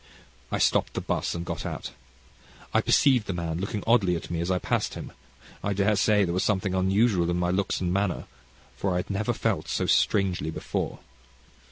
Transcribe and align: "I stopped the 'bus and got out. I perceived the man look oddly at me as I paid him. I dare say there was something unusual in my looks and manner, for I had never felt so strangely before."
"I 0.51 0.57
stopped 0.57 0.93
the 0.95 1.01
'bus 1.01 1.35
and 1.35 1.45
got 1.45 1.63
out. 1.63 1.91
I 2.73 2.81
perceived 2.81 3.27
the 3.27 3.33
man 3.33 3.59
look 3.61 3.75
oddly 3.85 4.15
at 4.15 4.31
me 4.31 4.41
as 4.41 4.49
I 4.49 4.57
paid 4.57 4.85
him. 4.95 5.11
I 5.63 5.73
dare 5.73 5.95
say 5.95 6.25
there 6.25 6.33
was 6.33 6.43
something 6.43 6.73
unusual 6.73 7.29
in 7.29 7.37
my 7.37 7.51
looks 7.51 7.79
and 7.81 7.93
manner, 7.93 8.25
for 8.75 8.93
I 8.95 8.97
had 8.97 9.11
never 9.11 9.31
felt 9.31 9.67
so 9.67 9.85
strangely 9.85 10.49
before." 10.49 11.01